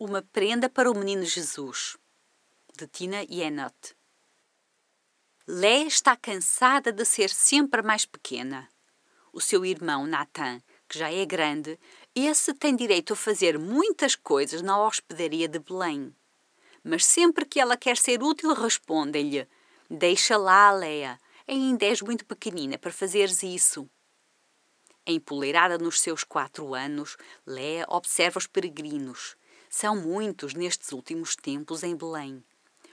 [0.00, 1.96] Uma prenda para o menino Jesus,
[2.76, 3.96] de Tina Yenot.
[5.44, 8.68] Leia está cansada de ser sempre mais pequena.
[9.32, 11.76] O seu irmão Nathan, que já é grande,
[12.14, 16.14] esse tem direito a fazer muitas coisas na hospedaria de Belém.
[16.84, 19.48] Mas sempre que ela quer ser útil, respondem-lhe:
[19.90, 23.90] Deixa lá, Leia, ainda és muito pequenina para fazeres isso.
[25.04, 29.36] Empoleirada nos seus quatro anos, Leia observa os peregrinos.
[29.68, 32.42] São muitos nestes últimos tempos em Belém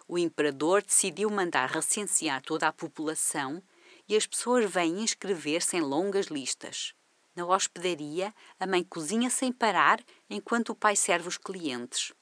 [0.07, 3.61] o imperador decidiu mandar recensear toda a população
[4.07, 6.93] e as pessoas vêm inscrever-se em longas listas.
[7.35, 12.13] Na hospedaria, a mãe cozinha sem parar enquanto o pai serve os clientes.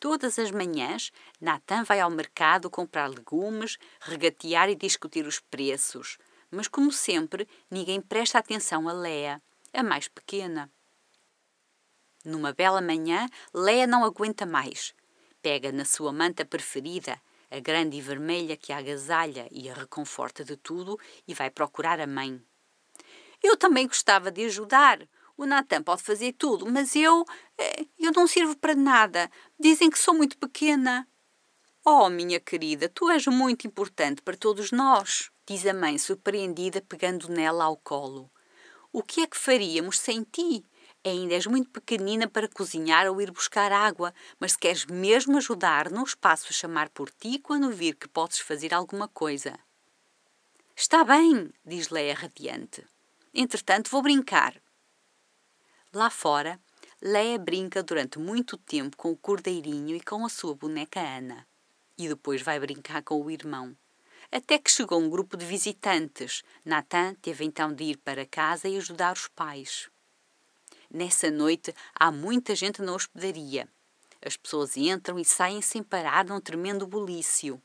[0.00, 1.10] Todas as manhãs,
[1.40, 6.18] Natan vai ao mercado comprar legumes, regatear e discutir os preços.
[6.50, 10.70] Mas, como sempre, ninguém presta atenção a Leia, a mais pequena.
[12.24, 14.94] Numa bela manhã, Leia não aguenta mais
[15.42, 20.44] pega na sua manta preferida, a grande e vermelha que a agasalha e a reconforta
[20.44, 22.40] de tudo, e vai procurar a mãe.
[23.42, 24.98] Eu também gostava de ajudar.
[25.36, 27.24] O Natan pode fazer tudo, mas eu.
[27.56, 29.30] Eh, eu não sirvo para nada.
[29.58, 31.08] Dizem que sou muito pequena.
[31.84, 37.30] Oh, minha querida, tu és muito importante para todos nós, diz a mãe, surpreendida, pegando
[37.30, 38.30] nela ao colo.
[38.92, 40.64] O que é que faríamos sem ti?
[41.04, 46.14] Ainda és muito pequenina para cozinhar ou ir buscar água, mas se queres mesmo ajudar-nos,
[46.14, 49.58] passo a chamar por ti quando vir que podes fazer alguma coisa.
[50.76, 52.84] Está bem, diz Leia radiante.
[53.32, 54.60] Entretanto, vou brincar.
[55.92, 56.60] Lá fora,
[57.00, 61.46] Leia brinca durante muito tempo com o cordeirinho e com a sua boneca Ana.
[61.96, 63.76] E depois vai brincar com o irmão.
[64.30, 66.42] Até que chegou um grupo de visitantes.
[66.64, 69.88] Nathan teve então de ir para casa e ajudar os pais.
[70.90, 73.68] Nessa noite há muita gente na hospedaria.
[74.24, 77.62] As pessoas entram e saem sem parar num tremendo bulício.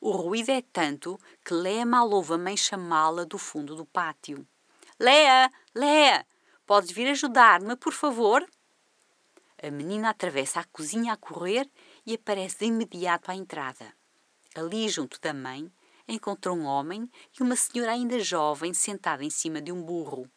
[0.00, 4.46] O ruído é tanto que Léa mal ouve a mãe chamá-la do fundo do pátio.
[4.98, 5.50] Léa!
[5.72, 6.26] Léa!
[6.66, 8.44] Podes vir ajudar-me, por favor?
[9.62, 11.70] A menina atravessa a cozinha a correr
[12.04, 13.94] e aparece de imediato à entrada.
[14.54, 15.72] Ali, junto da mãe,
[16.08, 20.28] encontrou um homem e uma senhora ainda jovem sentada em cima de um burro.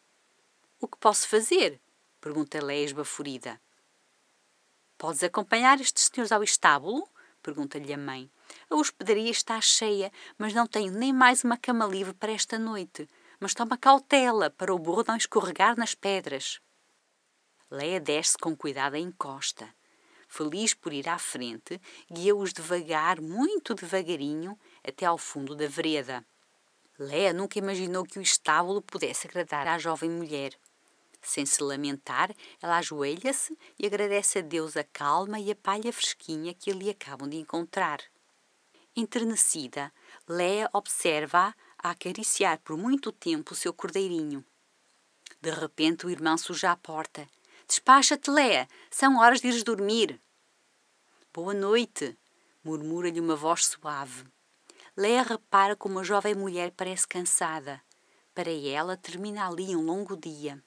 [0.80, 1.80] O que posso fazer?
[2.22, 3.60] Pergunta Leia esbaforida.
[4.96, 7.04] Podes acompanhar estes senhores ao estábulo?
[7.42, 8.30] Pergunta-lhe a mãe.
[8.70, 13.08] A hospedaria está cheia, mas não tenho nem mais uma cama livre para esta noite.
[13.40, 16.60] Mas toma cautela para o burro não escorregar nas pedras.
[17.68, 19.68] Leia desce com cuidado a encosta.
[20.28, 24.56] Feliz por ir à frente, guia-os devagar, muito devagarinho,
[24.86, 26.24] até ao fundo da vereda.
[26.96, 30.56] Leia nunca imaginou que o estábulo pudesse agradar à jovem mulher.
[31.22, 36.52] Sem se lamentar, ela ajoelha-se e agradece a Deus a calma e a palha fresquinha
[36.52, 38.00] que ali acabam de encontrar.
[38.94, 39.92] Enternecida,
[40.28, 44.44] Léa observa-a a acariciar por muito tempo o seu cordeirinho.
[45.40, 47.28] De repente, o irmão suja a porta.
[47.66, 50.20] Despacha-te, Léa, são horas de ires dormir.
[51.32, 52.18] Boa noite,
[52.62, 54.24] murmura-lhe uma voz suave.
[54.96, 57.82] Léa repara como a jovem mulher parece cansada.
[58.34, 60.62] Para ela, termina ali um longo dia.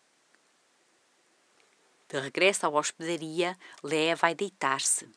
[2.07, 5.09] De regresso à hospedaria, Léa vai deitar-se.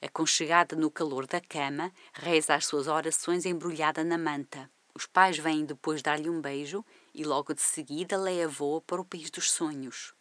[0.00, 4.70] Aconchegada no calor da cama, reza as suas orações embrulhada na manta.
[4.94, 9.04] Os pais vêm depois dar-lhe um beijo e logo de seguida Léa voa para o
[9.04, 10.14] país dos sonhos.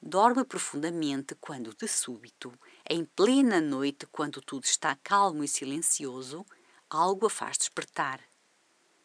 [0.00, 2.52] Dorme profundamente quando, de súbito,
[2.88, 6.46] em plena noite, quando tudo está calmo e silencioso,
[6.88, 8.22] algo a faz despertar.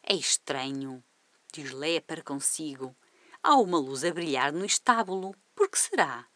[0.01, 1.03] É estranho,
[1.51, 2.95] diz Léa para consigo.
[3.43, 5.35] Há uma luz a brilhar no estábulo.
[5.55, 6.27] Por que será?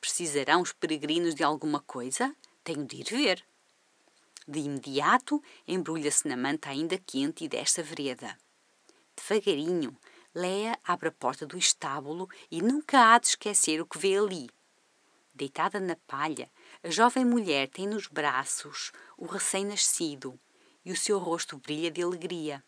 [0.00, 2.32] Precisarão os peregrinos de alguma coisa?
[2.62, 3.44] Tenho de ir ver.
[4.46, 8.38] De imediato, embrulha-se na manta ainda quente e desta vereda.
[9.16, 9.96] Devagarinho,
[10.32, 14.48] Leia abre a porta do estábulo e nunca há de esquecer o que vê ali.
[15.34, 16.48] Deitada na palha,
[16.84, 20.38] a jovem mulher tem nos braços o recém-nascido
[20.84, 22.62] e o seu rosto brilha de alegria.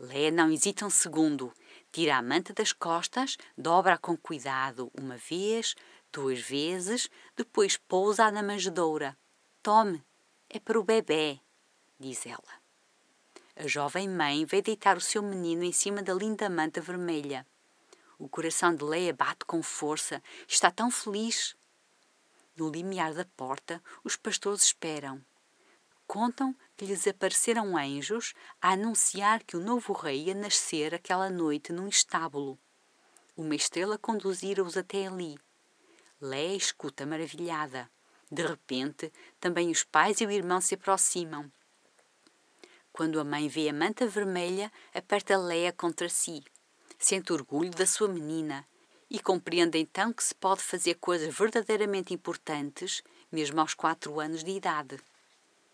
[0.00, 1.52] Leia não hesita um segundo
[1.90, 5.74] Tira a manta das costas, dobra-a com cuidado uma vez,
[6.12, 9.16] duas vezes, depois pousa-a na manjedoura.
[9.62, 10.04] Tome,
[10.48, 11.40] é para o bebê,
[11.98, 12.68] diz ela.
[13.56, 17.46] A jovem mãe vê deitar o seu menino em cima da linda manta vermelha.
[18.18, 21.56] O coração de Leia bate com força, está tão feliz.
[22.56, 25.24] No limiar da porta, os pastores esperam.
[26.08, 28.32] Contam que lhes apareceram anjos
[28.62, 32.58] a anunciar que o novo rei ia nascer aquela noite num estábulo.
[33.36, 35.38] Uma estrela conduzira-os até ali.
[36.18, 37.90] Lé escuta maravilhada.
[38.32, 41.52] De repente, também os pais e o irmão se aproximam.
[42.90, 46.42] Quando a mãe vê a manta vermelha, aperta Leia contra si.
[46.98, 48.66] Sente orgulho da sua menina
[49.10, 54.52] e compreende então que se pode fazer coisas verdadeiramente importantes, mesmo aos quatro anos de
[54.52, 54.98] idade.